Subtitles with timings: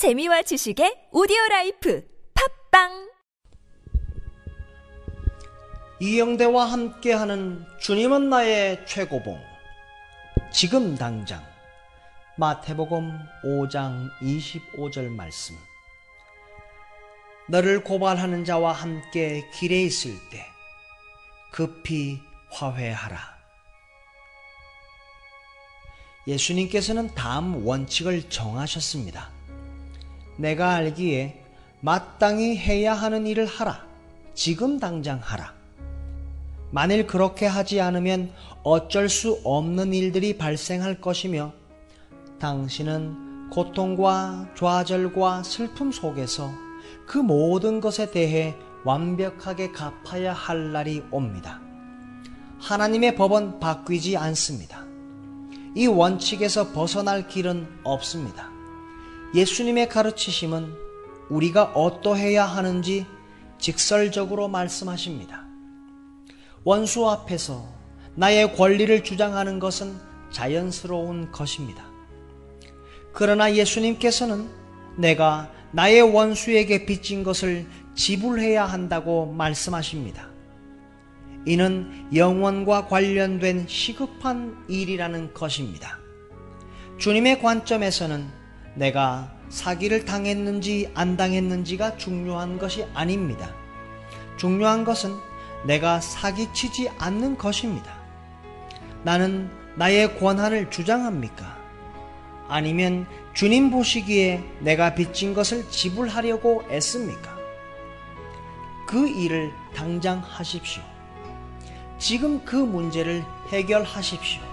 [0.00, 2.02] 재미와 지식의 오디오 라이프
[2.70, 3.10] 팟빵!
[6.00, 9.38] 이영대와 함께하는 주님은 나의 최고봉.
[10.50, 11.44] 지금 당장.
[12.38, 13.12] 마태복음
[13.44, 15.54] 5장 25절 말씀.
[17.50, 20.46] 너를 고발하는 자와 함께 길에 있을 때
[21.52, 22.22] 급히
[22.52, 23.18] 화해하라.
[26.26, 29.39] 예수님께서는 다음 원칙을 정하셨습니다.
[30.40, 31.42] 내가 알기에
[31.80, 33.84] 마땅히 해야 하는 일을 하라.
[34.32, 35.52] 지금 당장 하라.
[36.70, 38.30] 만일 그렇게 하지 않으면
[38.62, 41.52] 어쩔 수 없는 일들이 발생할 것이며
[42.38, 46.50] 당신은 고통과 좌절과 슬픔 속에서
[47.06, 51.60] 그 모든 것에 대해 완벽하게 갚아야 할 날이 옵니다.
[52.60, 54.84] 하나님의 법은 바뀌지 않습니다.
[55.74, 58.59] 이 원칙에서 벗어날 길은 없습니다.
[59.34, 60.74] 예수님의 가르치심은
[61.28, 63.06] 우리가 어떠해야 하는지
[63.58, 65.46] 직설적으로 말씀하십니다.
[66.64, 67.68] 원수 앞에서
[68.16, 69.96] 나의 권리를 주장하는 것은
[70.30, 71.84] 자연스러운 것입니다.
[73.12, 74.48] 그러나 예수님께서는
[74.96, 80.28] 내가 나의 원수에게 빚진 것을 지불해야 한다고 말씀하십니다.
[81.46, 85.98] 이는 영원과 관련된 시급한 일이라는 것입니다.
[86.98, 88.39] 주님의 관점에서는
[88.74, 93.52] 내가 사기를 당했는지 안 당했는지가 중요한 것이 아닙니다.
[94.36, 95.12] 중요한 것은
[95.64, 97.92] 내가 사기치지 않는 것입니다.
[99.02, 101.58] 나는 나의 권한을 주장합니까?
[102.48, 107.38] 아니면 주님 보시기에 내가 빚진 것을 지불하려고 애씁니까?
[108.86, 110.82] 그 일을 당장 하십시오.
[111.98, 114.49] 지금 그 문제를 해결하십시오.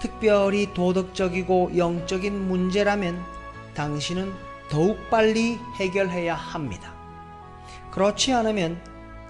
[0.00, 3.22] 특별히 도덕적이고 영적인 문제라면
[3.74, 4.32] 당신은
[4.68, 6.94] 더욱 빨리 해결해야 합니다.
[7.90, 8.80] 그렇지 않으면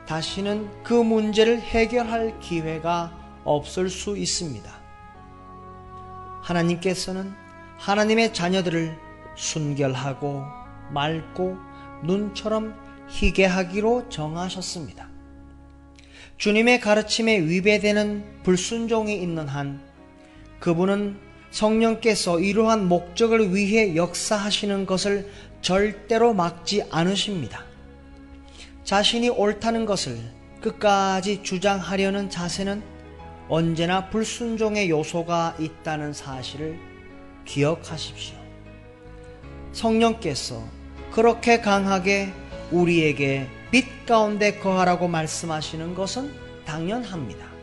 [0.07, 3.13] 다시는 그 문제를 해결할 기회가
[3.45, 4.71] 없을 수 있습니다.
[6.43, 7.35] 하나님께서는
[7.79, 8.99] 하나님의 자녀들을
[9.37, 10.45] 순결하고
[10.91, 11.57] 맑고
[12.05, 12.75] 눈처럼
[13.09, 15.09] 희게 하기로 정하셨습니다.
[16.37, 19.88] 주님의 가르침에 위배되는 불순종이 있는 한
[20.61, 21.17] 그분은
[21.51, 25.31] 성령께서 이러한 목적을 위해 역사하시는 것을
[25.63, 27.65] 절대로 막지 않으십니다.
[28.85, 30.19] 자신이 옳다는 것을
[30.61, 32.83] 끝까지 주장하려는 자세는
[33.49, 36.79] 언제나 불순종의 요소가 있다는 사실을
[37.45, 38.37] 기억하십시오.
[39.73, 40.63] 성령께서
[41.13, 42.33] 그렇게 강하게
[42.71, 46.33] 우리에게 빛 가운데 거하라고 말씀하시는 것은
[46.65, 47.58] 당연합니다.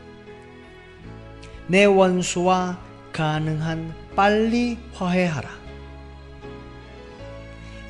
[1.67, 2.77] 내 원수와
[3.11, 5.49] 가능한 빨리 화해하라.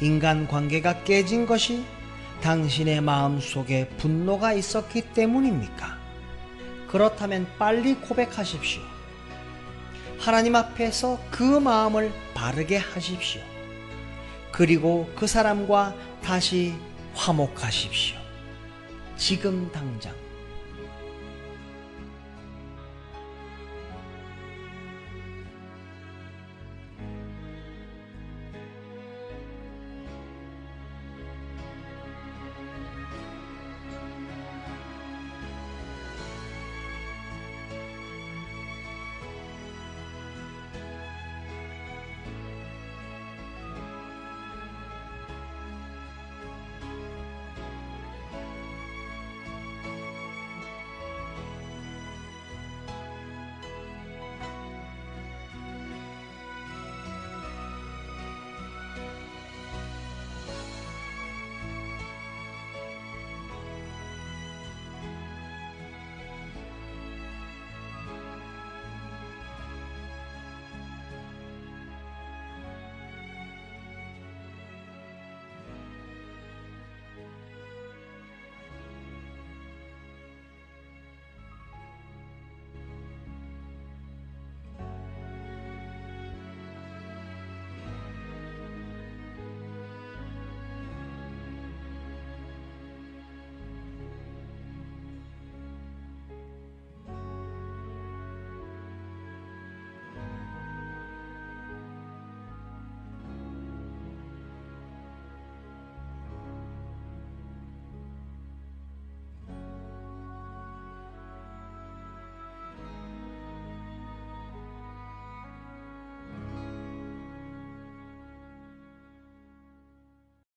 [0.01, 1.83] 인간 관계가 깨진 것이
[2.41, 5.97] 당신의 마음 속에 분노가 있었기 때문입니까?
[6.87, 8.81] 그렇다면 빨리 고백하십시오.
[10.19, 13.41] 하나님 앞에서 그 마음을 바르게 하십시오.
[14.51, 15.93] 그리고 그 사람과
[16.23, 16.75] 다시
[17.13, 18.17] 화목하십시오.
[19.17, 20.24] 지금 당장.